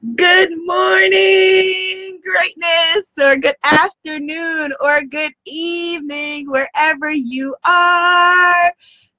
[0.00, 8.72] Good morning, greatness, or good afternoon, or good evening, wherever you are.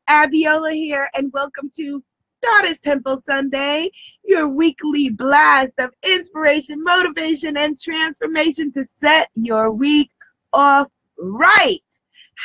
[0.10, 2.02] Abiola here, and welcome to
[2.42, 3.90] Goddess Temple Sunday,
[4.24, 10.12] your weekly blast of inspiration, motivation, and transformation to set your week
[10.54, 10.88] off
[11.18, 11.84] right.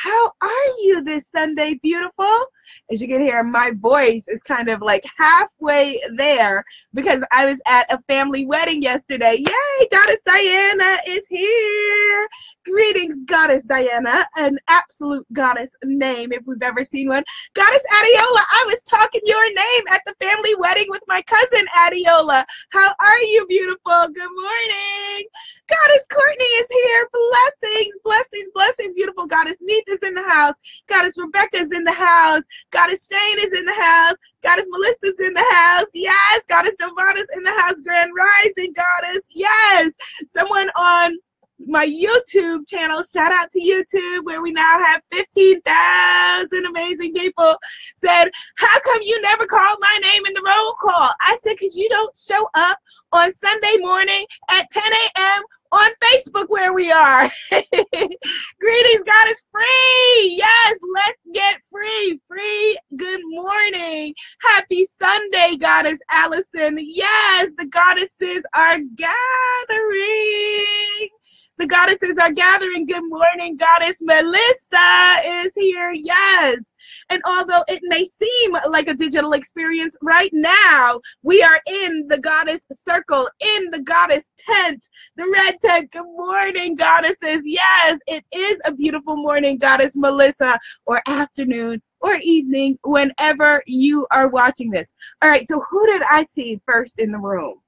[0.03, 2.47] How are you this Sunday, beautiful?
[2.91, 7.61] As you can hear, my voice is kind of like halfway there because I was
[7.67, 9.37] at a family wedding yesterday.
[9.37, 12.29] Yay, Goddess Diana is here.
[12.65, 17.23] Greetings, Goddess Diana, an absolute goddess name if we've ever seen one.
[17.55, 22.45] Goddess Adiola, I was talking your name at the family wedding with my cousin Adiola.
[22.71, 24.09] How are you, beautiful?
[24.13, 25.27] Good morning.
[25.69, 27.09] Goddess Courtney is here.
[27.13, 30.55] Blessings, blessings, blessings, beautiful Goddess Neith is in the house.
[30.87, 32.45] Goddess Rebecca is in the house.
[32.71, 34.17] Goddess Shane is in the house.
[34.43, 35.89] Goddess Melissa's in the house.
[35.95, 36.45] Yes.
[36.47, 37.81] Goddess Silvana's in the house.
[37.83, 39.29] Grand Rising Goddess.
[39.35, 39.95] Yes.
[40.29, 41.17] Someone on
[41.59, 47.57] my YouTube channel, shout out to YouTube, where we now have 15,000 amazing people,
[47.97, 51.11] said, How come you never called my name in the roll call?
[51.21, 52.79] I said, Because you don't show up
[53.13, 55.43] on Sunday morning at 10 a.m.
[55.73, 57.31] on Facebook, where we are.
[57.51, 60.37] Greetings, God is free.
[60.37, 62.21] Yes, let's get free.
[62.29, 62.79] Free.
[62.97, 64.15] Good morning.
[64.41, 66.77] Happy Sunday, Goddess Allison.
[66.81, 69.15] Yes, the goddesses are gathering.
[71.57, 72.85] The goddesses are gathering.
[72.85, 75.93] Good morning, Goddess Melissa is here.
[75.93, 76.69] Yes.
[77.11, 82.19] And although it may seem like a digital experience right now, we are in the
[82.19, 84.85] goddess circle, in the goddess tent,
[85.17, 85.93] the red tent.
[85.93, 87.43] Good morning, goddesses.
[87.45, 94.27] Yes, it is a beautiful morning, Goddess Melissa, or afternoon or evening, whenever you are
[94.27, 94.93] watching this.
[95.23, 97.61] All right, so who did I see first in the room?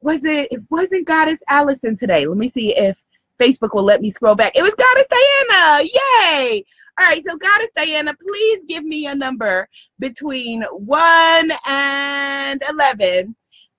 [0.00, 2.26] Was it, it wasn't Goddess Allison today.
[2.26, 2.96] Let me see if
[3.40, 4.52] Facebook will let me scroll back.
[4.54, 5.82] It was Goddess Diana.
[5.84, 6.64] Yay!
[6.98, 9.68] All right, so Goddess Diana, please give me a number
[10.00, 13.36] between 1 and 11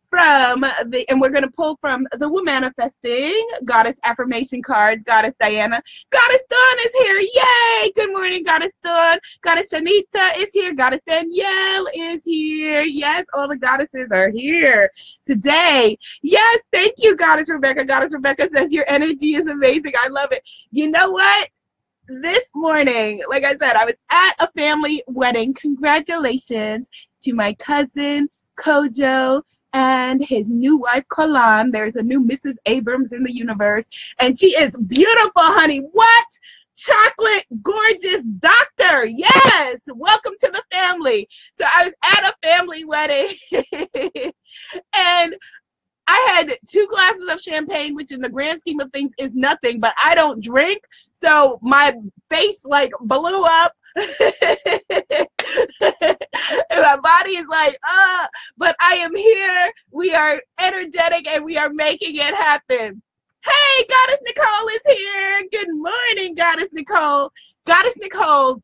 [0.09, 5.81] from the, and we're going to pull from the Manifesting Goddess Affirmation Cards, Goddess Diana.
[6.09, 7.19] Goddess Dawn is here.
[7.19, 7.91] Yay!
[7.95, 9.19] Good morning, Goddess Dawn.
[9.41, 10.73] Goddess Shanita is here.
[10.73, 12.83] Goddess Danielle is here.
[12.83, 14.89] Yes, all the goddesses are here
[15.25, 15.97] today.
[16.21, 17.85] Yes, thank you, Goddess Rebecca.
[17.85, 19.93] Goddess Rebecca says your energy is amazing.
[20.01, 20.47] I love it.
[20.71, 21.49] You know what?
[22.21, 25.53] this morning, like I said, I was at a family wedding.
[25.53, 26.89] Congratulations
[27.21, 28.27] to my cousin
[28.59, 29.43] Kojo
[29.73, 31.71] and his new wife Kalan.
[31.71, 32.55] There's a new Mrs.
[32.65, 33.87] Abrams in the universe,
[34.19, 35.79] and she is beautiful, honey.
[35.91, 36.25] What?
[36.75, 39.05] Chocolate gorgeous doctor.
[39.05, 39.81] Yes.
[39.93, 41.27] Welcome to the family.
[41.51, 43.35] So I was at a family wedding
[44.93, 45.35] and
[46.07, 49.79] I had two glasses of champagne, which in the grand scheme of things is nothing,
[49.79, 50.81] but I don't drink.
[51.11, 51.93] So my
[52.29, 53.73] face like blew up.
[57.29, 59.71] body is like, uh, but I am here.
[59.91, 63.01] We are energetic and we are making it happen.
[63.43, 65.47] Hey, Goddess Nicole is here.
[65.51, 67.31] Good morning, Goddess Nicole.
[67.65, 68.61] Goddess Nicole,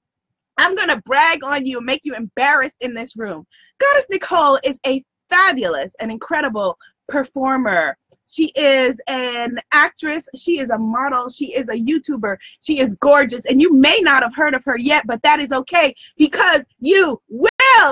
[0.58, 3.46] I'm going to brag on you and make you embarrassed in this room.
[3.80, 6.78] Goddess Nicole is a fabulous and incredible
[7.08, 7.98] performer.
[8.28, 10.28] She is an actress.
[10.36, 11.30] She is a model.
[11.30, 12.38] She is a YouTuber.
[12.62, 13.46] She is gorgeous.
[13.46, 17.22] And you may not have heard of her yet, but that is okay because you
[17.30, 17.50] will,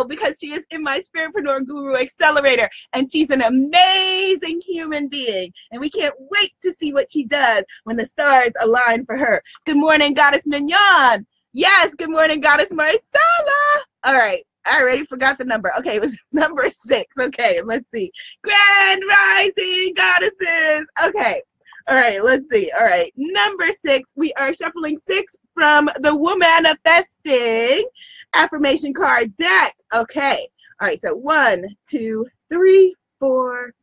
[0.08, 2.70] because she is in my Spiritpreneur Guru Accelerator.
[2.94, 5.52] And she's an amazing human being.
[5.72, 9.42] And we can't wait to see what she does when the stars align for her.
[9.66, 11.26] Good morning, Goddess Mignon.
[11.54, 13.84] Yes, good morning, Goddess Marcella.
[14.04, 14.46] All right.
[14.66, 15.72] I already forgot the number.
[15.78, 17.18] Okay, it was number six.
[17.18, 18.12] Okay, let's see.
[18.44, 20.90] Grand Rising Goddesses.
[21.04, 21.42] Okay.
[21.88, 22.72] All right, let's see.
[22.80, 24.14] All right, number six.
[24.16, 27.86] We are shuffling six from the We're Manifesting
[28.34, 29.76] affirmation card deck.
[29.94, 30.48] Okay.
[30.80, 33.74] All right, so one, two, three, four,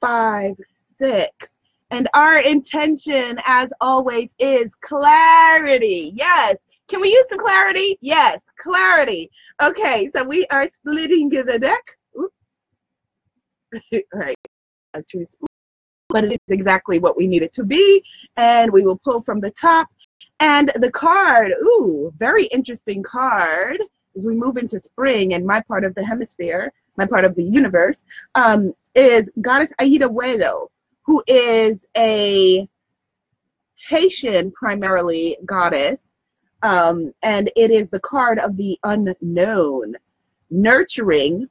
[0.00, 1.60] five, six.
[1.90, 6.10] And our intention, as always, is clarity.
[6.14, 6.64] Yes.
[6.88, 7.96] Can we use some clarity?
[8.02, 9.30] Yes, clarity.
[9.62, 11.96] Okay, so we are splitting the deck.
[13.92, 14.36] All right,
[16.14, 18.02] but it is exactly what we need it to be.
[18.36, 19.88] And we will pull from the top.
[20.38, 23.78] And the card, ooh, very interesting card
[24.16, 27.42] as we move into spring and my part of the hemisphere, my part of the
[27.42, 28.04] universe,
[28.36, 30.68] um, is Goddess Aida Wedo,
[31.02, 32.68] who is a
[33.88, 36.14] Haitian primarily goddess
[36.62, 39.96] um, and it is the card of the unknown,
[40.50, 41.46] nurturing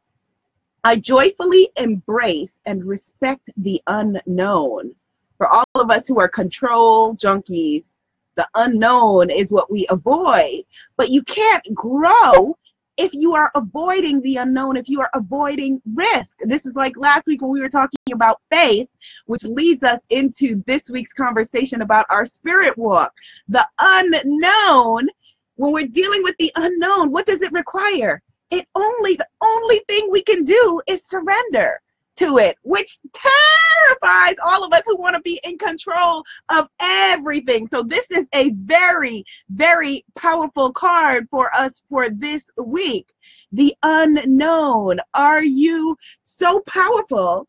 [0.85, 4.93] I joyfully embrace and respect the unknown.
[5.37, 7.95] For all of us who are control junkies,
[8.35, 10.63] the unknown is what we avoid.
[10.97, 12.57] But you can't grow
[12.97, 16.39] if you are avoiding the unknown, if you are avoiding risk.
[16.43, 18.89] This is like last week when we were talking about faith,
[19.25, 23.13] which leads us into this week's conversation about our spirit walk.
[23.47, 25.07] The unknown,
[25.55, 28.21] when we're dealing with the unknown, what does it require?
[28.53, 31.81] It only, the only thing we can do is surrender
[32.17, 37.65] to it, which terrifies all of us who want to be in control of everything.
[37.65, 43.07] So, this is a very, very powerful card for us for this week.
[43.53, 44.99] The unknown.
[45.15, 47.47] Are you so powerful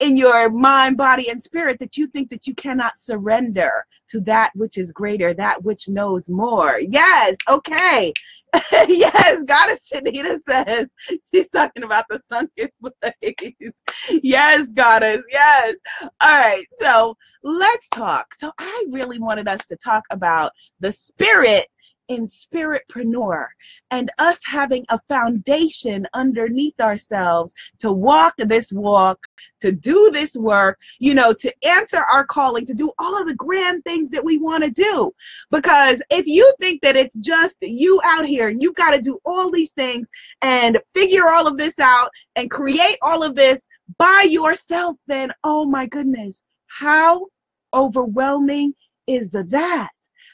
[0.00, 3.70] in your mind, body, and spirit that you think that you cannot surrender
[4.08, 6.78] to that which is greater, that which knows more.
[6.80, 8.12] Yes, okay.
[8.72, 10.86] yes, Goddess Shanita says
[11.30, 12.68] she's talking about the sunken
[13.02, 13.82] place.
[14.10, 15.78] yes, Goddess, yes.
[16.20, 18.34] All right, so let's talk.
[18.34, 21.66] So I really wanted us to talk about the spirit
[22.08, 23.46] in spiritpreneur
[23.90, 29.26] and us having a foundation underneath ourselves to walk this walk,
[29.60, 33.34] to do this work, you know, to answer our calling, to do all of the
[33.34, 35.12] grand things that we want to do.
[35.50, 39.18] Because if you think that it's just you out here and you've got to do
[39.24, 40.08] all these things
[40.42, 43.66] and figure all of this out and create all of this
[43.98, 47.26] by yourself, then oh my goodness, how
[47.74, 48.74] overwhelming
[49.06, 49.90] is that?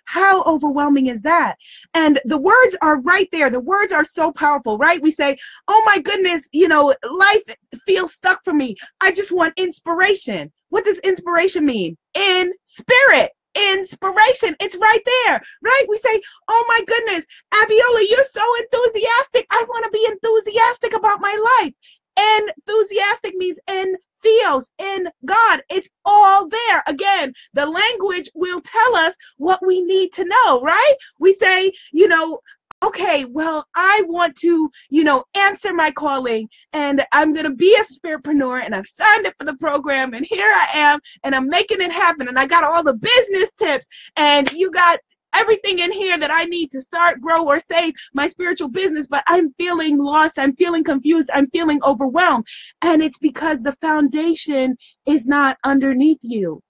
[0.07, 1.57] How overwhelming is that?
[1.95, 3.51] And the words are right there.
[3.51, 5.01] The words are so powerful, right?
[5.03, 5.37] We say,
[5.69, 7.57] Oh my goodness, you know, life
[7.87, 8.77] feels stuck for me.
[9.01, 10.53] I just want inspiration.
[10.69, 11.97] What does inspiration mean?
[12.15, 13.31] In spirit
[13.73, 14.57] inspiration.
[14.61, 15.85] It's right there, right?
[15.89, 19.47] We say, Oh my goodness, Abiola, you're so enthusiastic.
[19.51, 21.73] I want to be enthusiastic about my life.
[22.17, 25.63] Enthusiastic means in theos, in God.
[25.71, 26.83] It's all there.
[26.87, 30.95] Again, the language will tell us what we need to know, right?
[31.19, 32.41] We say, you know,
[32.85, 37.75] okay, well, I want to, you know, answer my calling and I'm going to be
[37.77, 41.49] a spiritpreneur and I've signed up for the program and here I am and I'm
[41.49, 44.99] making it happen and I got all the business tips and you got
[45.35, 49.25] everything in here that I need to start, grow, or save my spiritual business, but
[49.27, 50.39] I'm feeling lost.
[50.39, 51.31] I'm feeling confused.
[51.33, 52.47] I'm feeling overwhelmed.
[52.83, 54.77] And it's because the foundation
[55.07, 56.63] is not underneath you.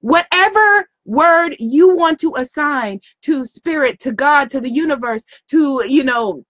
[0.00, 6.04] Whatever word you want to assign to spirit, to God, to the universe, to, you
[6.04, 6.44] know,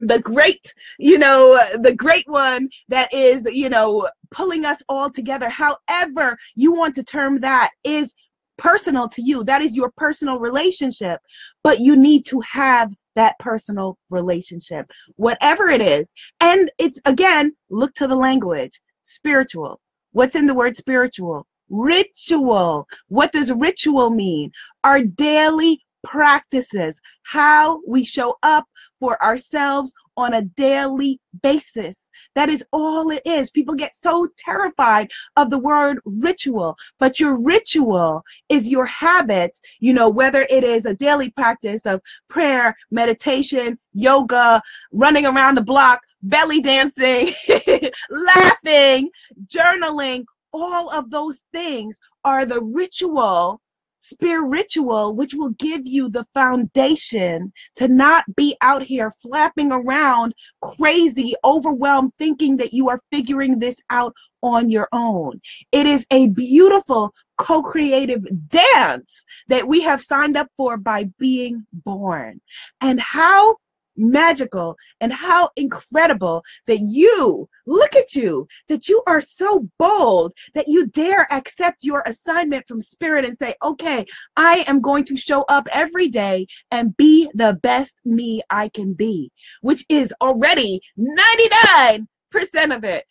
[0.00, 5.48] the great, you know, the great one that is, you know, pulling us all together.
[5.48, 8.14] However, you want to term that is
[8.58, 9.44] personal to you.
[9.44, 11.20] That is your personal relationship.
[11.62, 16.12] But you need to have that personal relationship, whatever it is.
[16.40, 19.80] And it's again, look to the language spiritual.
[20.12, 21.46] What's in the word spiritual?
[21.70, 22.86] Ritual.
[23.08, 24.52] What does ritual mean?
[24.84, 28.66] Our daily practices, how we show up
[29.00, 32.10] for ourselves on a daily basis.
[32.34, 33.50] That is all it is.
[33.50, 39.94] People get so terrified of the word ritual, but your ritual is your habits, you
[39.94, 44.60] know, whether it is a daily practice of prayer, meditation, yoga,
[44.92, 47.32] running around the block, belly dancing,
[48.10, 49.08] laughing,
[49.46, 53.60] journaling, all of those things are the ritual
[54.08, 61.34] spiritual, which will give you the foundation to not be out here flapping around crazy,
[61.44, 65.40] overwhelmed, thinking that you are figuring this out on your own.
[65.72, 71.66] It is a beautiful co creative dance that we have signed up for by being
[71.72, 72.40] born.
[72.80, 73.56] And how
[73.98, 80.68] magical and how incredible that you look at you that you are so bold that
[80.68, 84.04] you dare accept your assignment from spirit and say okay
[84.36, 88.92] i am going to show up every day and be the best me i can
[88.92, 93.04] be which is already 99 percent of it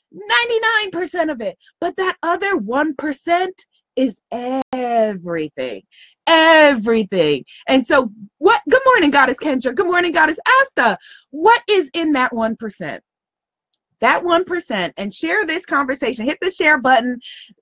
[0.94, 1.58] 99% of it.
[1.80, 3.48] But that other 1%
[3.98, 5.82] is everything
[6.28, 7.46] everything.
[7.68, 8.62] And so, what?
[8.70, 9.74] Good morning, Goddess Kendra.
[9.74, 10.98] Good morning, Goddess Asta.
[11.32, 13.00] What is in that 1%?
[14.00, 16.26] That 1%, and share this conversation.
[16.26, 17.20] Hit the share button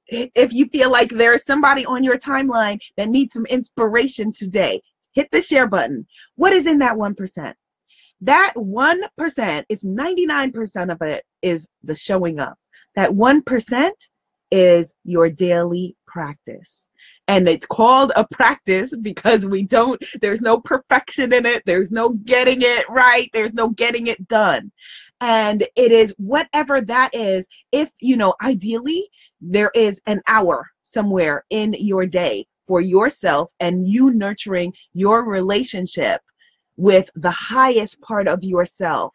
[0.08, 4.82] if you feel like there's somebody on your timeline that needs some inspiration today.
[5.14, 6.06] Hit the share button.
[6.36, 7.54] What is in that 1%?
[8.22, 12.58] That 1%, if 99% of it is the showing up,
[12.96, 13.92] that 1%
[14.52, 16.88] is your daily practice.
[17.28, 21.62] And it's called a practice because we don't there's no perfection in it.
[21.66, 23.30] There's no getting it right.
[23.34, 24.72] There's no getting it done.
[25.20, 29.10] And it is whatever that is, if, you know, ideally,
[29.42, 36.22] there is an hour somewhere in your day for yourself and you nurturing your relationship
[36.78, 39.14] with the highest part of yourself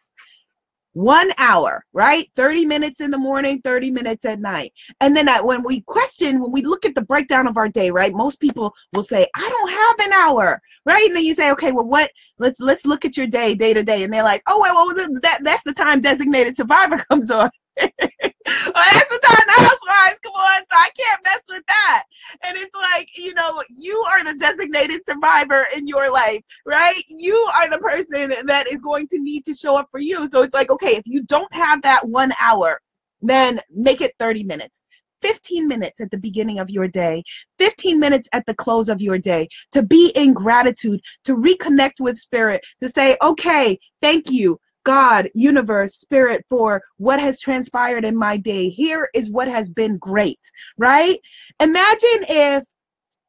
[0.93, 2.29] one hour, right?
[2.35, 4.73] 30 minutes in the morning, 30 minutes at night.
[4.99, 8.13] And then when we question, when we look at the breakdown of our day, right?
[8.13, 11.05] Most people will say, I don't have an hour, right?
[11.05, 13.83] And then you say, okay, well, what, let's, let's look at your day, day to
[13.83, 14.03] day.
[14.03, 17.49] And they're like, oh, well, that, that's the time designated survivor comes on.
[17.79, 22.03] well, that's the time the housewives come on, so I can't mess with that.
[22.43, 27.03] And it's like, you know, you are the designated survivor in your life, right?
[27.09, 30.25] You are the person that is going to need to show up for you.
[30.25, 32.79] So it's like, okay, if you don't have that one hour,
[33.21, 34.83] then make it 30 minutes.
[35.21, 37.23] 15 minutes at the beginning of your day,
[37.59, 42.17] 15 minutes at the close of your day, to be in gratitude, to reconnect with
[42.17, 44.59] spirit, to say, okay, thank you.
[44.83, 48.69] God, universe, spirit for what has transpired in my day.
[48.69, 50.39] Here is what has been great,
[50.77, 51.19] right?
[51.59, 52.65] Imagine if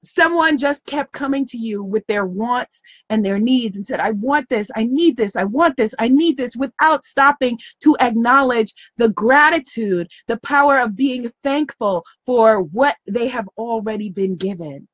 [0.03, 4.11] someone just kept coming to you with their wants and their needs and said, I
[4.13, 8.73] want this, I need this, I want this, I need this, without stopping to acknowledge
[8.97, 14.89] the gratitude, the power of being thankful for what they have already been given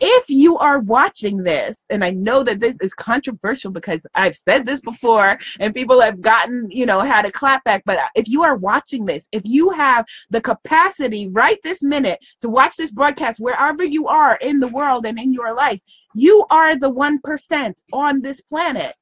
[0.00, 4.66] if you are watching this, and I know that this is controversial because I've said
[4.66, 8.56] this before and people have gotten, you know, had a clapback, but if you are
[8.56, 13.84] watching this, if you have the capacity right this minute to watch this broadcast wherever
[13.84, 15.80] you are in the world and in your life,
[16.14, 18.94] you are the 1% on this planet.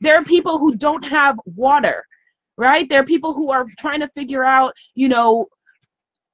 [0.00, 2.04] There are people who don't have water
[2.58, 2.88] right?
[2.88, 5.46] There are people who are trying to figure out, you know,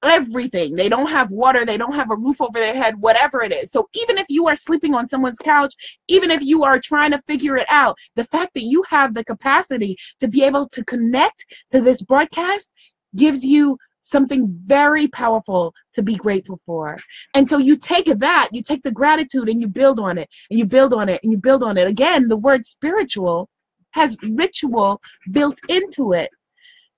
[0.02, 0.75] everything.
[0.75, 3.71] They don't have water, they don't have a roof over their head, whatever it is.
[3.71, 5.75] So even if you are sleeping on someone's couch,
[6.09, 9.25] even if you are trying to figure it out, the fact that you have the
[9.25, 12.73] capacity to be able to connect to this broadcast
[13.17, 16.99] gives you something very powerful to be grateful for.
[17.35, 20.59] And so you take that, you take the gratitude and you build on it, and
[20.59, 21.87] you build on it, and you build on it.
[21.87, 23.49] Again, the word spiritual
[23.90, 25.00] has ritual
[25.31, 26.31] built into it.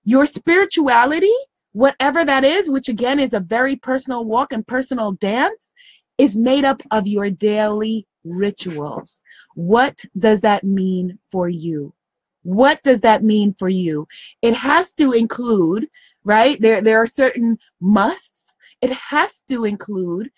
[0.04, 1.34] Your spirituality
[1.72, 5.72] whatever that is, which again is a very personal walk and personal dance,
[6.18, 9.22] is made up of your daily rituals.
[9.54, 11.94] What does that mean for you?
[12.42, 14.06] What does that mean for you?
[14.42, 15.86] It has to include,
[16.24, 16.60] right?
[16.60, 18.56] There, there are certain musts.
[18.80, 20.30] It has to include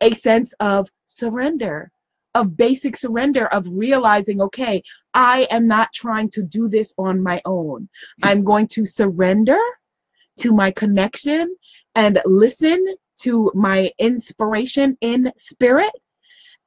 [0.00, 1.92] a sense of surrender,
[2.34, 4.82] of basic surrender, of realizing, okay,
[5.14, 7.88] I am not trying to do this on my own.
[8.22, 9.60] I'm going to surrender
[10.38, 11.54] to my connection
[11.94, 15.92] and listen to my inspiration in spirit.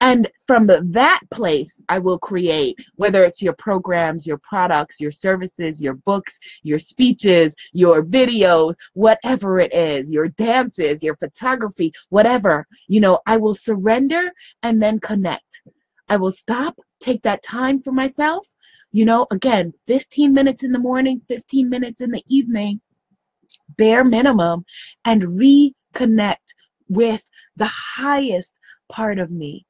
[0.02, 5.82] And from that place, I will create, whether it's your programs, your products, your services,
[5.82, 13.00] your books, your speeches, your videos, whatever it is, your dances, your photography, whatever, you
[13.00, 14.32] know, I will surrender
[14.64, 15.62] and then connect.
[16.10, 18.46] I will stop, take that time for myself.
[18.92, 22.80] You know, again, 15 minutes in the morning, 15 minutes in the evening,
[23.78, 24.66] bare minimum
[25.06, 26.54] and reconnect
[26.90, 28.54] with the highest
[28.90, 29.66] part of me.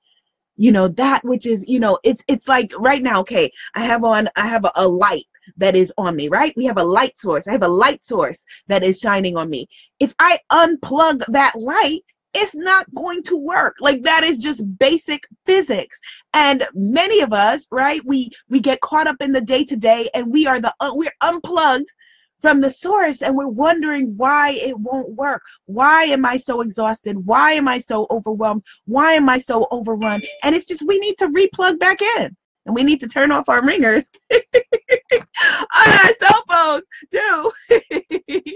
[0.57, 4.05] You know that which is you know it's it's like right now okay i have
[4.05, 5.25] on i have a, a, light
[5.57, 6.53] that is on me right?
[6.55, 7.45] We have a light source.
[7.45, 9.67] I have a light source that is shining on me.
[9.99, 12.03] If i unplug that light
[12.37, 13.77] it's not going to work.
[13.79, 15.99] Like that is just basic physics.
[16.33, 20.09] And many of us right we we get caught up in the day to day
[20.13, 21.91] and we are the uh, we're unplugged
[22.41, 25.41] from the source and we're wondering why it won't work.
[25.65, 27.25] Why am I so exhausted?
[27.25, 28.63] Why am I so overwhelmed?
[28.85, 30.21] Why am I so overrun?
[30.43, 33.49] And it's just we need to replug back in and we need to turn off
[33.49, 34.41] our ringers on
[35.75, 37.51] our cell phones too.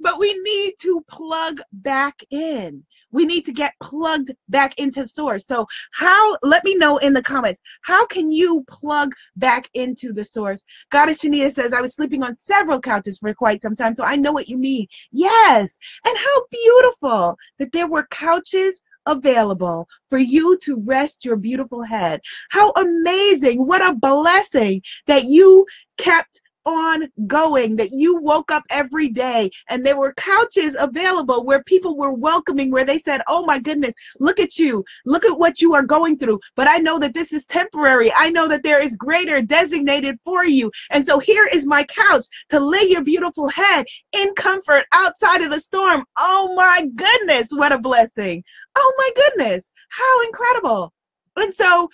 [0.00, 2.84] but we need to plug back in.
[3.12, 5.46] We need to get plugged back into source.
[5.46, 10.24] So, how, let me know in the comments, how can you plug back into the
[10.24, 10.62] source?
[10.90, 14.16] Goddess Shania says, I was sleeping on several couches for quite some time, so I
[14.16, 14.86] know what you mean.
[15.12, 15.76] Yes.
[16.06, 22.20] And how beautiful that there were couches available for you to rest your beautiful head.
[22.50, 23.66] How amazing.
[23.66, 25.66] What a blessing that you
[25.98, 31.62] kept on going, that you woke up every day and there were couches available where
[31.64, 35.60] people were welcoming, where they said, Oh my goodness, look at you, look at what
[35.60, 36.40] you are going through.
[36.56, 38.12] But I know that this is temporary.
[38.12, 40.70] I know that there is greater designated for you.
[40.90, 45.50] And so here is my couch to lay your beautiful head in comfort outside of
[45.50, 46.04] the storm.
[46.16, 48.42] Oh my goodness, what a blessing.
[48.76, 50.92] Oh my goodness, how incredible.
[51.36, 51.88] And so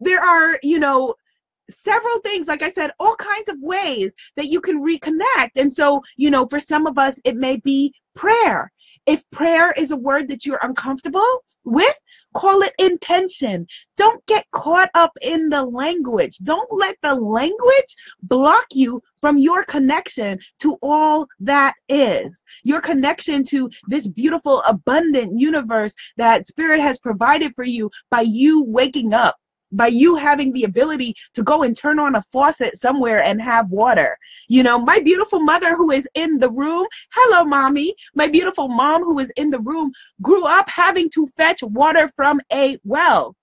[0.00, 1.14] there are, you know,
[1.70, 5.50] several things like i said all kinds of ways that you can reconnect.
[5.56, 8.70] And so you know for some of us it may be prayer.
[9.06, 11.94] If prayer is a word that you're uncomfortable with
[12.34, 13.66] call it intention.
[13.96, 16.36] Don't get caught up in the language.
[16.42, 22.42] Don't let the language block you from your connection to all that is.
[22.64, 28.64] Your connection to this beautiful abundant universe that spirit has provided for you by you
[28.64, 29.36] waking up
[29.76, 33.70] by you having the ability to go and turn on a faucet somewhere and have
[33.70, 34.16] water.
[34.48, 37.94] You know, my beautiful mother who is in the room, hello, mommy.
[38.14, 42.40] My beautiful mom who is in the room grew up having to fetch water from
[42.52, 43.36] a well.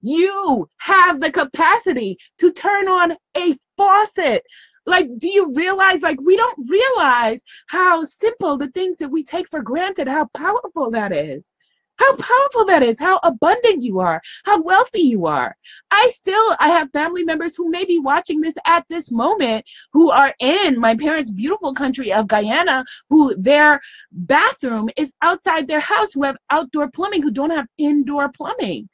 [0.00, 4.42] You have the capacity to turn on a faucet.
[4.88, 9.50] Like, do you realize, like, we don't realize how simple the things that we take
[9.50, 11.52] for granted, how powerful that is
[11.98, 15.56] how powerful that is how abundant you are how wealthy you are.
[15.90, 20.10] I still i have family members who may be watching this at this moment who
[20.10, 23.80] are in my parents beautiful country of guyana who their
[24.12, 28.88] bathroom is outside their house who have outdoor plumbing who don't have indoor plumbing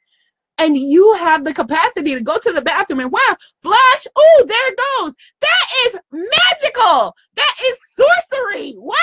[0.63, 4.69] and you have the capacity to go to the bathroom and wow, flash, oh, there
[4.69, 5.13] it goes.
[5.41, 7.13] That is magical.
[7.35, 8.71] That is sorcery.
[8.73, 8.97] What?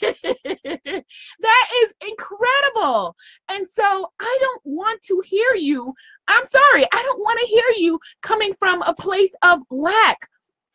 [0.02, 3.16] that is incredible.
[3.50, 5.92] And so I don't want to hear you.
[6.28, 6.84] I'm sorry.
[6.92, 10.18] I don't want to hear you coming from a place of lack.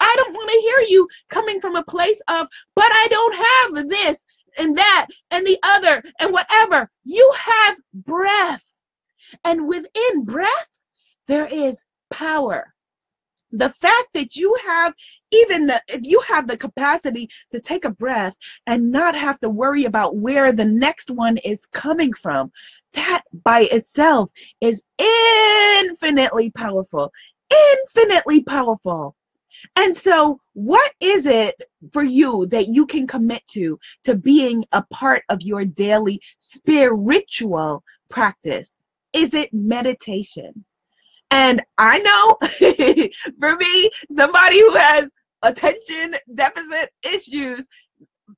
[0.01, 3.89] I don't want to hear you coming from a place of, but I don't have
[3.89, 4.25] this
[4.57, 6.91] and that and the other and whatever.
[7.05, 8.63] You have breath.
[9.43, 10.79] And within breath,
[11.27, 12.74] there is power.
[13.51, 14.93] The fact that you have
[15.31, 19.50] even the, if you have the capacity to take a breath and not have to
[19.50, 22.51] worry about where the next one is coming from,
[22.93, 27.12] that by itself is infinitely powerful.
[27.86, 29.15] Infinitely powerful.
[29.75, 31.55] And so, what is it
[31.91, 37.84] for you that you can commit to to being a part of your daily spiritual
[38.10, 38.77] practice?
[39.18, 40.64] Is it meditation?
[41.32, 42.38] And I know
[43.40, 47.68] for me, somebody who has attention deficit issues,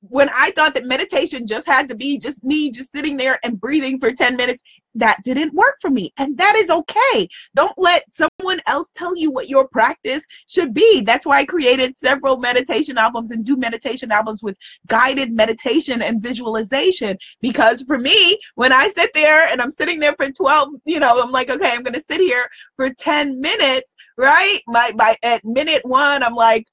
[0.02, 3.60] when I thought that meditation just had to be just me just sitting there and
[3.60, 4.62] breathing for 10 minutes,
[4.94, 6.12] that didn't work for me.
[6.16, 7.28] And that is okay.
[7.54, 11.02] Don't let someone else tell you what your practice should be.
[11.02, 16.22] That's why I created several meditation albums and do meditation albums with guided meditation and
[16.22, 17.18] visualization.
[17.40, 21.20] Because for me, when I sit there and I'm sitting there for 12, you know,
[21.22, 24.60] I'm like, okay, I'm going to sit here for 10 minutes, right?
[24.66, 26.66] My, my, at minute one, I'm like,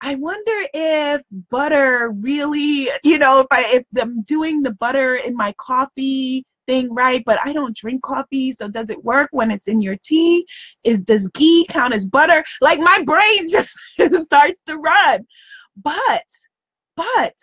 [0.00, 5.36] I wonder if butter really, you know, if I if I'm doing the butter in
[5.36, 9.68] my coffee thing right, but I don't drink coffee, so does it work when it's
[9.68, 10.46] in your tea?
[10.82, 12.44] Is does ghee count as butter?
[12.60, 15.26] Like my brain just starts to run.
[15.82, 16.24] But
[16.96, 17.34] but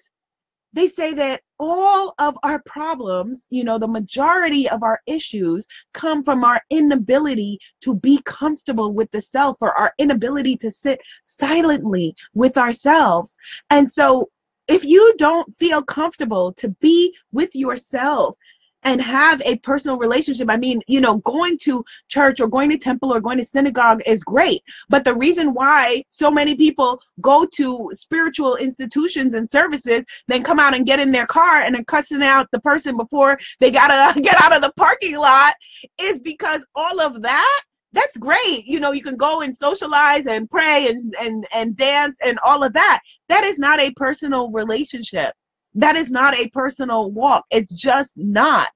[0.74, 6.24] they say that all of our problems, you know, the majority of our issues come
[6.24, 12.16] from our inability to be comfortable with the self or our inability to sit silently
[12.34, 13.36] with ourselves.
[13.70, 14.30] And so,
[14.68, 18.38] if you don't feel comfortable to be with yourself
[18.84, 20.50] and have a personal relationship.
[20.50, 24.02] I mean, you know, going to church or going to temple or going to synagogue
[24.06, 24.62] is great.
[24.90, 30.60] But the reason why so many people go to spiritual institutions and services, then come
[30.60, 34.20] out and get in their car and are cussing out the person before they gotta
[34.22, 35.54] get out of the parking lot
[36.00, 37.62] is because all of that
[37.94, 42.20] that's great you know you can go and socialize and pray and and and dance
[42.24, 45.34] and all of that that is not a personal relationship
[45.76, 47.46] that is not a personal walk.
[47.52, 48.70] It's just not.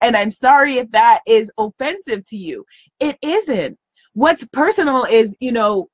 [0.00, 2.64] And I'm sorry if that is offensive to you.
[3.00, 3.78] It isn't.
[4.14, 5.88] What's personal is, you know,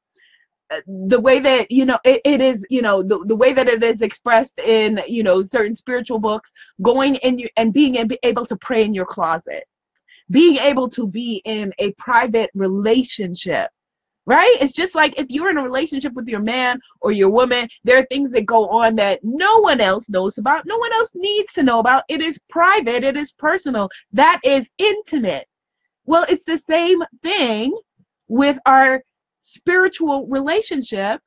[0.71, 3.69] uh, the way that you know it, it is you know the, the way that
[3.69, 8.45] it is expressed in you know certain spiritual books going in you and being able
[8.45, 9.65] to pray in your closet
[10.31, 13.71] being able to be in a private relationship
[14.29, 14.59] right?
[14.61, 17.99] It's just like if you're in a relationship with your man or your woman, there
[17.99, 21.51] are things that go on that no one else knows about, no one else needs
[21.55, 22.05] to know about.
[22.11, 25.47] It is private, it is personal, that is intimate.
[26.05, 27.75] Well, it's the same thing
[28.29, 29.03] with our
[29.41, 31.23] spiritual relationship.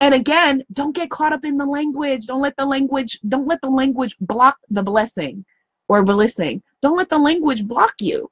[0.00, 2.26] And again, don't get caught up in the language.
[2.26, 5.44] Don't let the language, don't let the language block the blessing
[5.88, 6.64] or blessing.
[6.82, 8.28] Don't let the language block you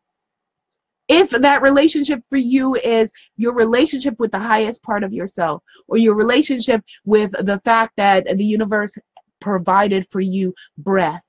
[1.09, 5.99] if that relationship for you is your relationship with the highest part of yourself or
[5.99, 8.97] your relationship with the fact that the universe
[9.40, 11.23] provided for you breath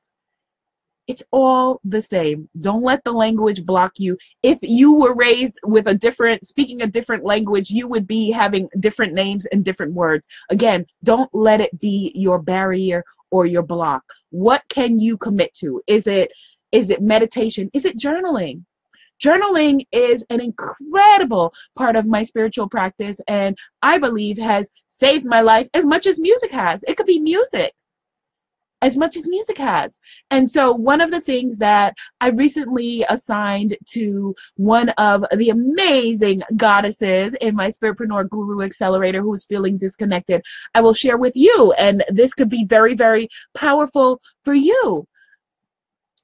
[1.07, 2.47] It's all the same.
[2.61, 4.17] Don't let the language block you.
[4.43, 8.69] If you were raised with a different, speaking a different language, you would be having
[8.79, 10.27] different names and different words.
[10.51, 14.03] Again, don't let it be your barrier or your block.
[14.29, 15.81] What can you commit to?
[15.87, 16.31] Is it
[16.71, 17.69] is it meditation?
[17.73, 18.63] Is it journaling?
[19.23, 25.41] Journaling is an incredible part of my spiritual practice and I believe has saved my
[25.41, 26.83] life as much as music has.
[26.87, 27.73] It could be music
[28.81, 29.99] as much as music has.
[30.31, 36.41] And so, one of the things that I recently assigned to one of the amazing
[36.55, 40.41] goddesses in my Spiritpreneur Guru Accelerator who was feeling disconnected,
[40.73, 41.73] I will share with you.
[41.73, 45.05] And this could be very, very powerful for you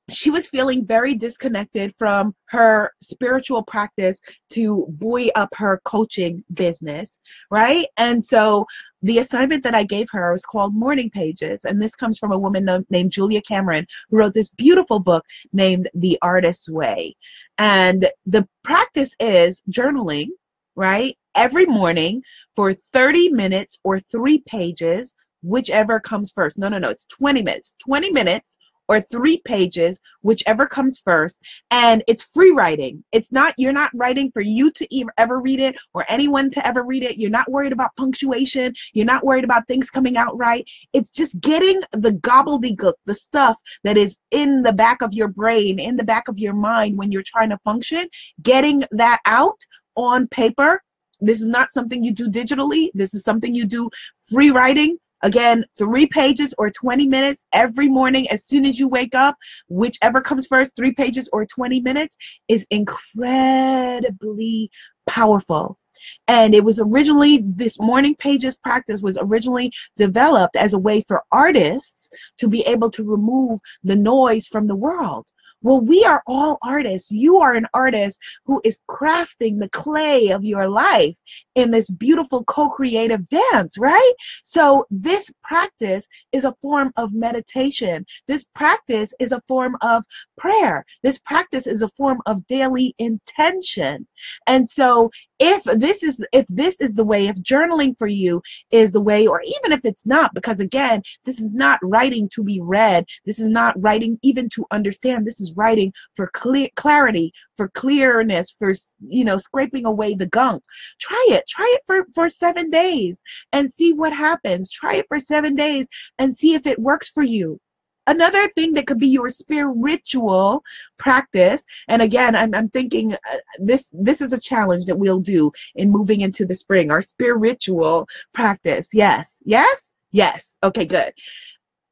[0.10, 4.20] she was feeling very disconnected from her spiritual practice
[4.52, 7.88] to buoy up her coaching business, right?
[7.98, 8.66] And so
[9.02, 11.66] the assignment that I gave her was called Morning Pages.
[11.66, 15.90] And this comes from a woman named Julia Cameron, who wrote this beautiful book named
[15.96, 17.16] The Artist's Way.
[17.58, 20.28] And the practice is journaling,
[20.76, 21.18] right?
[21.34, 22.22] Every morning
[22.56, 26.60] for 30 minutes or three pages, whichever comes first.
[26.60, 27.76] No, no, no, it's 20 minutes.
[27.80, 31.42] 20 minutes or three pages, whichever comes first.
[31.72, 33.04] And it's free writing.
[33.12, 36.84] It's not, you're not writing for you to ever read it or anyone to ever
[36.84, 37.18] read it.
[37.18, 38.74] You're not worried about punctuation.
[38.94, 40.68] You're not worried about things coming out right.
[40.94, 45.80] It's just getting the gobbledygook, the stuff that is in the back of your brain,
[45.80, 48.08] in the back of your mind when you're trying to function,
[48.42, 49.58] getting that out
[49.96, 50.82] on paper.
[51.22, 52.90] This is not something you do digitally.
[52.94, 53.90] This is something you do
[54.30, 59.16] free writing Again, three pages or 20 minutes every morning as soon as you wake
[59.16, 59.36] up,
[59.68, 62.16] whichever comes first, three pages or 20 minutes,
[62.48, 64.70] is incredibly
[65.08, 65.80] powerful.
[66.28, 71.24] And it was originally, this morning pages practice was originally developed as a way for
[71.32, 75.26] artists to be able to remove the noise from the world.
[75.66, 77.10] Well, we are all artists.
[77.10, 81.16] You are an artist who is crafting the clay of your life
[81.56, 84.14] in this beautiful co creative dance, right?
[84.44, 88.06] So, this practice is a form of meditation.
[88.28, 90.04] This practice is a form of
[90.38, 90.86] prayer.
[91.02, 94.06] This practice is a form of daily intention.
[94.46, 98.92] And so, if this is if this is the way if journaling for you is
[98.92, 102.62] the way or even if it's not because again this is not writing to be
[102.62, 107.70] read this is not writing even to understand this is writing for clear clarity for
[107.70, 108.74] clearness for
[109.08, 110.64] you know scraping away the gunk.
[111.00, 111.44] Try it.
[111.48, 114.72] Try it for for 7 days and see what happens.
[114.72, 115.88] Try it for 7 days
[116.20, 117.60] and see if it works for you.
[118.08, 120.64] Another thing that could be your spiritual
[121.00, 125.52] practice and again i'm, I'm thinking uh, this this is a challenge that we'll do
[125.74, 128.90] in moving into the spring our spiritual practice.
[128.94, 129.42] Yes.
[129.44, 129.94] Yes?
[130.12, 130.60] Yes.
[130.64, 131.14] Okay good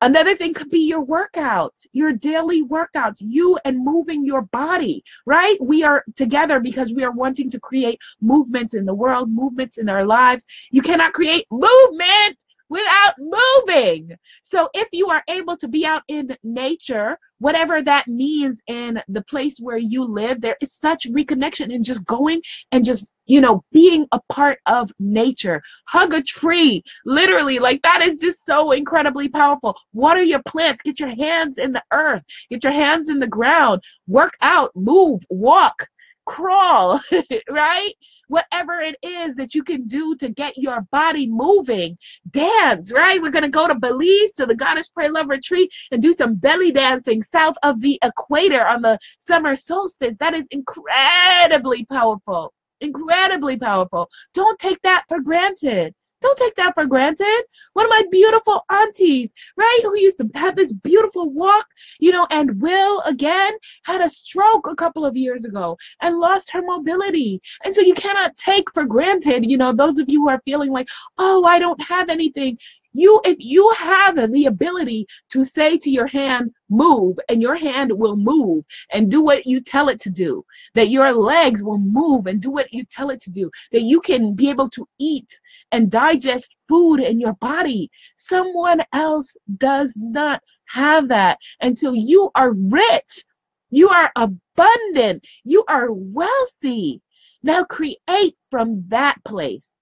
[0.03, 5.55] Another thing could be your workouts, your daily workouts, you and moving your body, right?
[5.61, 9.87] We are together because we are wanting to create movements in the world, movements in
[9.87, 10.43] our lives.
[10.71, 12.37] You cannot create movement
[12.73, 14.17] without moving.
[14.41, 19.21] So if you are able to be out in nature, whatever that means in the
[19.25, 23.63] place where you live, there is such reconnection in just going and just, you know,
[23.71, 25.61] being a part of nature.
[25.87, 29.75] Hug a tree, literally, like that is just so incredibly powerful.
[29.93, 33.83] Water your plants, get your hands in the earth, get your hands in the ground,
[34.07, 35.87] work out, move, walk
[36.25, 37.01] crawl,
[37.49, 37.93] right?
[38.27, 41.97] Whatever it is that you can do to get your body moving,
[42.31, 43.21] dance, right?
[43.21, 46.35] We're going to go to Belize to the Goddess Pray Love Retreat and do some
[46.35, 50.17] belly dancing south of the equator on the summer solstice.
[50.17, 52.53] That is incredibly powerful.
[52.81, 54.09] Incredibly powerful.
[54.33, 55.93] Don't take that for granted.
[56.23, 57.43] Don't take that for granted.
[57.73, 61.67] One of my beautiful aunties, right, who used to have this beautiful walk,
[61.99, 66.49] you know, and Will again had a stroke a couple of years ago and lost
[66.51, 67.41] her mobility.
[67.65, 70.71] And so you cannot take for granted, you know, those of you who are feeling
[70.71, 72.57] like, oh, I don't have anything
[72.93, 77.91] you if you have the ability to say to your hand move and your hand
[77.91, 82.27] will move and do what you tell it to do that your legs will move
[82.27, 85.39] and do what you tell it to do that you can be able to eat
[85.71, 87.89] and digest food in your body.
[88.15, 91.37] Someone else does not have that.
[91.61, 93.25] And so you are rich.
[93.69, 95.25] You are abundant.
[95.43, 97.01] You are wealthy.
[97.41, 99.73] Now create from that place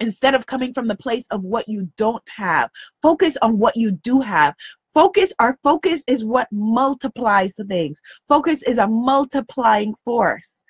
[0.00, 2.70] instead of coming from the place of what you don't have.
[3.00, 4.54] Focus on what you do have.
[4.92, 8.00] Focus, our focus is what multiplies things.
[8.28, 10.64] Focus is a multiplying force.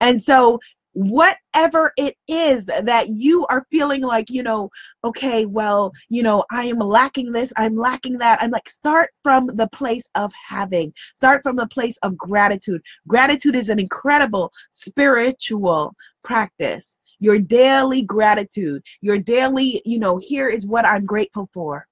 [0.00, 0.58] And so
[0.92, 4.70] whatever it is that you are feeling like, you know,
[5.04, 8.42] okay, well, you know, I am lacking this, I'm lacking that.
[8.42, 12.82] I'm like, start from the place of having, start from the place of gratitude.
[13.06, 15.94] Gratitude is an incredible spiritual
[16.24, 16.98] practice.
[17.20, 21.86] Your daily gratitude, your daily, you know, here is what I'm grateful for.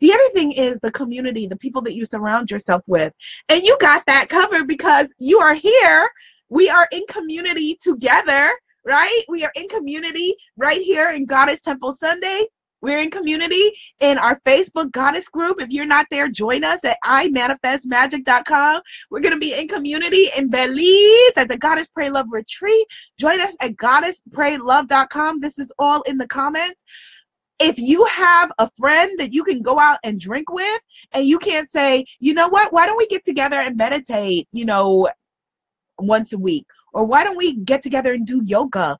[0.00, 3.12] The other thing is the community, the people that you surround yourself with.
[3.48, 6.08] And you got that covered because you are here
[6.48, 8.50] we are in community together,
[8.84, 9.22] right?
[9.28, 12.46] We are in community right here in Goddess Temple Sunday.
[12.80, 15.60] We're in community in our Facebook Goddess group.
[15.60, 18.82] If you're not there, join us at imanifestmagic.com.
[19.10, 22.86] We're going to be in community in Belize at the Goddess Pray Love Retreat.
[23.18, 25.40] Join us at goddesspraylove.com.
[25.40, 26.84] This is all in the comments.
[27.58, 30.80] If you have a friend that you can go out and drink with,
[31.12, 34.66] and you can't say, you know what, why don't we get together and meditate, you
[34.66, 35.08] know,
[35.98, 38.98] once a week or why don't we get together and do yoga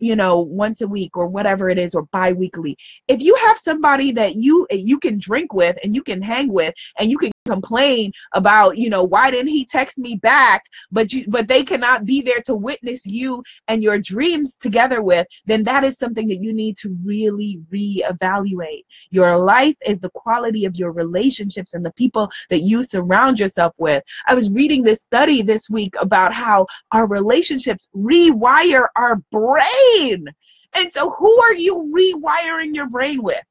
[0.00, 2.76] you know once a week or whatever it is or bi-weekly.
[3.08, 6.74] If you have somebody that you you can drink with and you can hang with
[6.98, 10.64] and you can complain about you know why didn't he text me back?
[10.90, 15.26] But you but they cannot be there to witness you and your dreams together with
[15.46, 18.82] then that is something that you need to really reevaluate.
[19.10, 23.74] Your life is the quality of your relationships and the people that you surround yourself
[23.78, 24.02] with.
[24.26, 30.26] I was reading this study this week about how our relationships rewire our brain.
[30.74, 33.42] And so who are you rewiring your brain with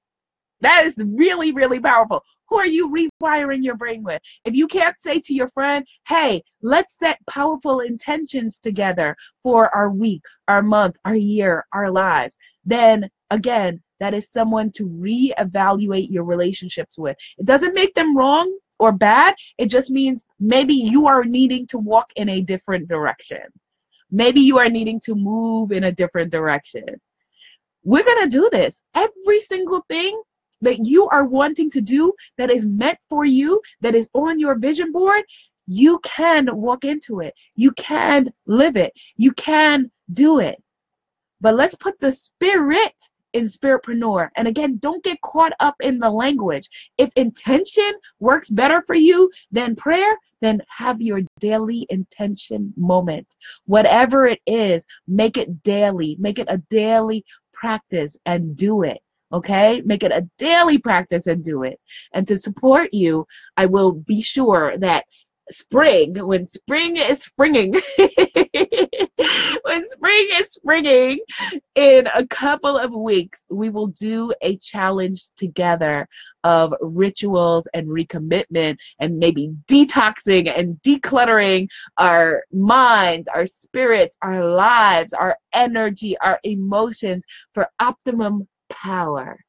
[0.61, 2.23] that is really, really powerful.
[2.49, 4.21] Who are you rewiring your brain with?
[4.45, 9.91] If you can't say to your friend, hey, let's set powerful intentions together for our
[9.91, 16.23] week, our month, our year, our lives, then again, that is someone to reevaluate your
[16.23, 17.15] relationships with.
[17.37, 19.35] It doesn't make them wrong or bad.
[19.57, 23.43] It just means maybe you are needing to walk in a different direction.
[24.11, 26.85] Maybe you are needing to move in a different direction.
[27.83, 28.81] We're going to do this.
[28.95, 30.21] Every single thing
[30.65, 34.56] that you are wanting to do that is meant for you, that is on your
[34.56, 35.23] vision board,
[35.67, 37.34] you can walk into it.
[37.56, 38.93] You can live it.
[39.15, 40.62] You can do it.
[41.41, 42.93] But let's put the spirit
[43.34, 44.30] in spiritpreneur.
[44.38, 46.69] And again, don't get caught up in the language.
[46.97, 53.36] If intention works better for you than prayer, then have your daily intention moment.
[53.65, 56.15] Whatever it is, make it daily.
[56.19, 58.99] Make it a daily practice and do it.
[59.36, 61.78] Okay, make it a daily practice and do it.
[62.13, 65.04] And to support you, I will be sure that
[65.52, 71.19] spring, when spring is springing, when spring is springing,
[71.76, 76.08] in a couple of weeks, we will do a challenge together
[76.45, 81.67] of rituals and recommitment and maybe detoxing and decluttering
[81.98, 89.39] our minds, our spirits, our lives, our energy, our emotions for optimum power.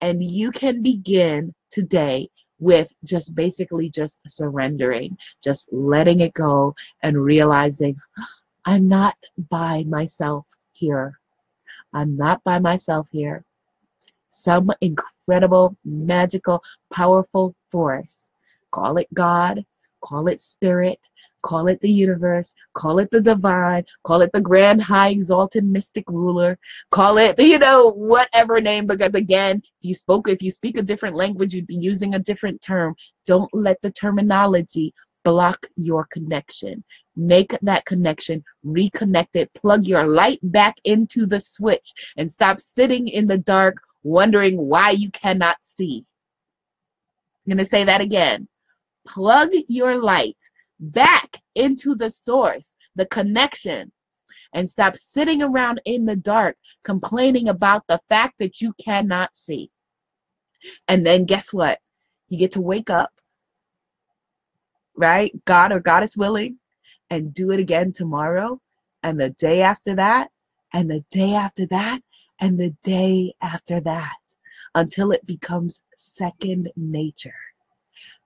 [0.00, 7.22] And you can begin today with just basically just surrendering, just letting it go and
[7.22, 8.28] realizing ah,
[8.64, 9.16] I'm not
[9.50, 11.18] by myself here.
[11.92, 13.44] I'm not by myself here.
[14.28, 18.30] Some incredible, magical, powerful force.
[18.70, 19.64] Call it God,
[20.00, 21.10] call it spirit,
[21.42, 26.04] Call it the universe, call it the divine, call it the grand, high, exalted, mystic
[26.08, 26.58] ruler,
[26.90, 30.82] call it, you know, whatever name, because again, if you spoke, if you speak a
[30.82, 32.94] different language, you'd be using a different term.
[33.26, 36.82] Don't let the terminology block your connection.
[37.16, 43.08] Make that connection, reconnect it, plug your light back into the switch, and stop sitting
[43.08, 46.04] in the dark wondering why you cannot see.
[47.46, 48.48] I'm going to say that again.
[49.06, 50.36] Plug your light
[50.82, 53.90] back into the source, the connection,
[54.52, 59.70] and stop sitting around in the dark complaining about the fact that you cannot see.
[60.88, 61.78] And then guess what?
[62.28, 63.10] You get to wake up,
[64.94, 65.32] right?
[65.44, 66.58] God or God is willing,
[67.10, 68.60] and do it again tomorrow,
[69.02, 70.30] and the day after that,
[70.72, 72.00] and the day after that,
[72.40, 74.16] and the day after that,
[74.74, 77.34] until it becomes second nature.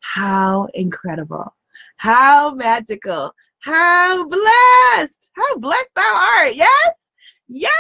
[0.00, 1.54] How incredible.
[1.96, 3.32] How magical.
[3.60, 5.30] How blessed.
[5.32, 6.54] How blessed thou art.
[6.54, 7.10] Yes?
[7.48, 7.72] Yes.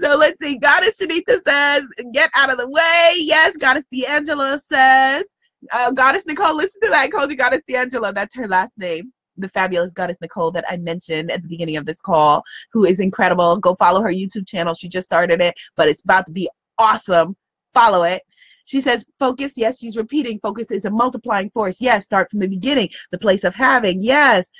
[0.00, 0.58] so let's see.
[0.58, 3.14] Goddess Shanita says, get out of the way.
[3.18, 3.56] Yes.
[3.56, 5.24] Goddess D'Angela says,
[5.72, 7.00] uh, Goddess Nicole, listen to that.
[7.00, 8.12] I called you Goddess D'Angela.
[8.12, 11.86] That's her last name the fabulous goddess Nicole that I mentioned at the beginning of
[11.86, 13.56] this call, who is incredible.
[13.56, 14.74] Go follow her YouTube channel.
[14.74, 17.36] She just started it, but it's about to be awesome.
[17.74, 18.22] Follow it.
[18.66, 19.54] She says, focus.
[19.56, 20.38] Yes, she's repeating.
[20.40, 21.80] Focus is a multiplying force.
[21.80, 24.02] Yes, start from the beginning, the place of having.
[24.02, 24.50] Yes.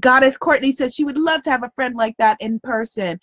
[0.00, 3.20] Goddess Courtney says she would love to have a friend like that in person.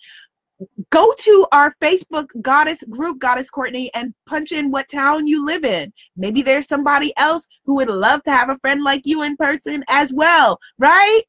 [0.90, 5.64] Go to our Facebook Goddess group, Goddess Courtney, and punch in what town you live
[5.64, 5.92] in.
[6.16, 9.84] Maybe there's somebody else who would love to have a friend like you in person
[9.88, 11.22] as well, right?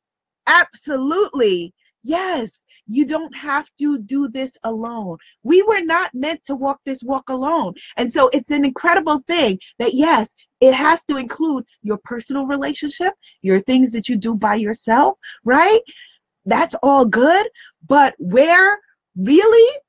[0.47, 1.73] Absolutely.
[2.03, 5.17] Yes, you don't have to do this alone.
[5.43, 7.73] We were not meant to walk this walk alone.
[7.97, 13.13] And so it's an incredible thing that, yes, it has to include your personal relationship,
[13.41, 15.81] your things that you do by yourself, right?
[16.45, 17.47] That's all good.
[17.87, 18.79] But where
[19.15, 19.79] really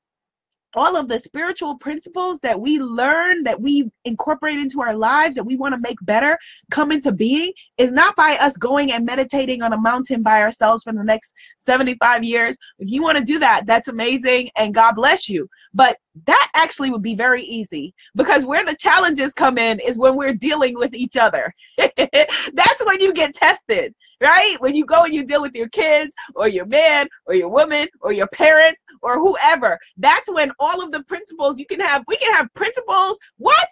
[0.75, 5.43] all of the spiritual principles that we learn, that we incorporate into our lives, that
[5.43, 6.37] we want to make better
[6.69, 10.83] come into being is not by us going and meditating on a mountain by ourselves
[10.83, 12.57] for the next 75 years.
[12.79, 15.47] If you want to do that, that's amazing and God bless you.
[15.73, 20.15] But that actually would be very easy because where the challenges come in is when
[20.15, 21.53] we're dealing with each other.
[21.77, 24.55] that's when you get tested right?
[24.59, 27.87] When you go and you deal with your kids or your man or your woman
[28.01, 32.15] or your parents or whoever, that's when all of the principles you can have, we
[32.17, 33.17] can have principles.
[33.37, 33.67] What?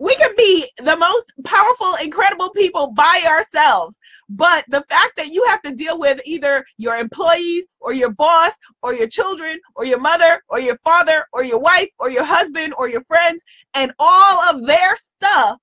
[0.00, 3.98] We can be the most powerful, incredible people by ourselves.
[4.28, 8.52] But the fact that you have to deal with either your employees or your boss
[8.82, 12.74] or your children or your mother or your father or your wife or your husband
[12.78, 13.42] or your friends
[13.74, 15.58] and all of their stuff,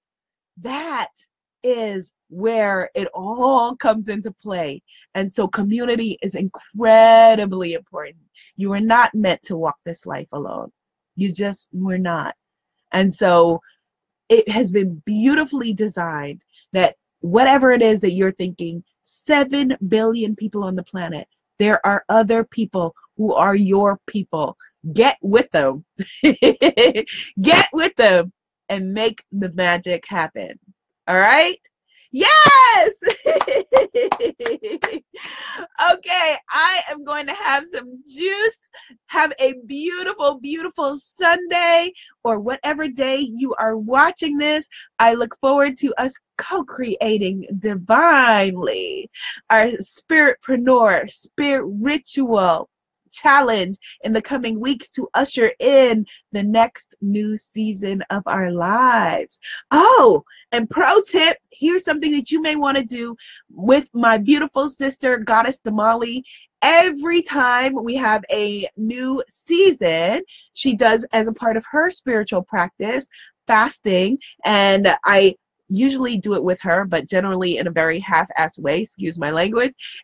[0.62, 1.12] that
[1.64, 4.82] is where it all comes into play.
[5.14, 8.18] And so community is incredibly important.
[8.56, 10.72] You are not meant to walk this life alone.
[11.16, 12.36] You just were not.
[12.92, 13.62] And so
[14.30, 16.42] it has been beautifully designed
[16.74, 21.28] that whatever it is that you're thinking, 7 billion people on the planet,
[21.60, 24.58] there are other people who are your people.
[24.94, 25.86] Get with them.
[27.42, 28.32] Get with them
[28.70, 30.60] and make the magic happen.
[31.08, 31.58] All right?
[32.16, 32.94] Yes!
[35.92, 38.70] okay, I am going to have some juice.
[39.08, 41.92] Have a beautiful, beautiful Sunday
[42.24, 44.66] or whatever day you are watching this.
[44.98, 49.10] I look forward to us co creating divinely
[49.50, 52.70] our spiritpreneur, spirit ritual
[53.16, 59.40] challenge in the coming weeks to usher in the next new season of our lives.
[59.72, 63.16] Oh, and pro tip here's something that you may want to do
[63.50, 66.24] with my beautiful sister, Goddess Damali.
[66.62, 70.24] Every time we have a new season,
[70.54, 73.08] she does as a part of her spiritual practice
[73.48, 75.36] fasting and I
[75.68, 79.74] usually do it with her, but generally in a very half-assed way, excuse my language.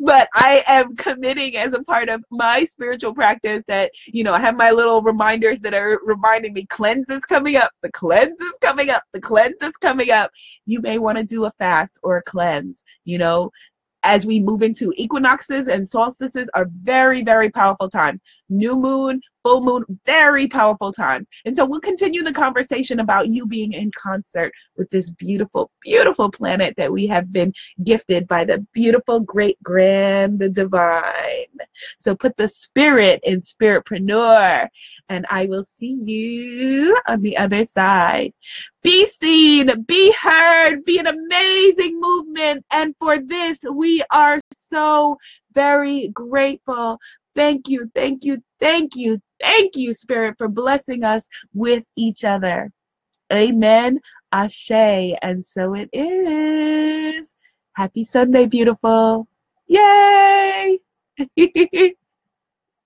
[0.00, 4.40] but I am committing as a part of my spiritual practice that, you know, I
[4.40, 8.58] have my little reminders that are reminding me cleanse is coming up, the cleanse is
[8.60, 10.30] coming up, the cleanse is coming up.
[10.66, 13.50] You may want to do a fast or a cleanse, you know,
[14.02, 18.20] as we move into equinoxes and solstices are very, very powerful times.
[18.48, 21.28] New moon, full moon, very powerful times.
[21.44, 26.30] And so we'll continue the conversation about you being in concert with this beautiful, beautiful
[26.30, 27.52] planet that we have been
[27.84, 31.46] gifted by the beautiful, great, grand, the divine.
[31.98, 34.68] So put the spirit in spiritpreneur,
[35.08, 38.32] and I will see you on the other side.
[38.82, 42.64] Be seen, be heard, be an amazing movement.
[42.70, 45.16] And for this, we are so
[45.54, 46.98] very grateful.
[47.34, 52.70] Thank you, thank you, thank you, thank you, Spirit, for blessing us with each other.
[53.32, 54.00] Amen.
[54.32, 54.70] Ashe.
[54.70, 57.34] And so it is.
[57.74, 59.28] Happy Sunday, beautiful.
[59.68, 60.78] Yay!